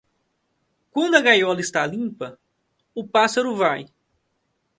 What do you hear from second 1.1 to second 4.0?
a gaiola está limpa, o pássaro vai.